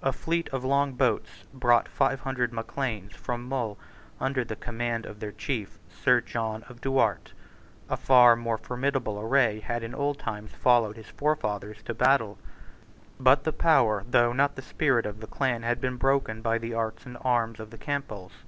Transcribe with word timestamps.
A 0.00 0.12
fleet 0.12 0.48
of 0.50 0.62
long 0.62 0.92
boats 0.92 1.42
brought 1.52 1.88
five 1.88 2.20
hundred 2.20 2.52
Macleans 2.52 3.16
from 3.16 3.48
Mull 3.48 3.78
under 4.20 4.44
the 4.44 4.54
command 4.54 5.04
of 5.04 5.18
their 5.18 5.32
chief, 5.32 5.76
Sir 5.90 6.20
John 6.20 6.62
of 6.68 6.80
Duart. 6.80 7.32
A 7.88 7.96
far 7.96 8.36
more 8.36 8.56
formidable 8.58 9.18
array 9.18 9.58
had 9.58 9.82
in 9.82 9.92
old 9.92 10.20
times 10.20 10.52
followed 10.52 10.94
his 10.94 11.08
forefathers 11.08 11.82
to 11.86 11.94
battle. 11.94 12.38
But 13.18 13.42
the 13.42 13.52
power, 13.52 14.04
though 14.08 14.32
not 14.32 14.54
the 14.54 14.62
spirit, 14.62 15.04
of 15.04 15.18
the 15.18 15.26
clan 15.26 15.64
had 15.64 15.80
been 15.80 15.96
broken 15.96 16.42
by 16.42 16.58
the 16.58 16.72
arts 16.74 17.04
and 17.04 17.18
arms 17.20 17.58
of 17.58 17.70
the 17.70 17.78
Campbells. 17.78 18.44